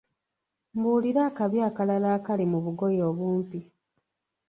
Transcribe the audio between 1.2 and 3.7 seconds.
akabi akalala akali mu bugoye obumpi.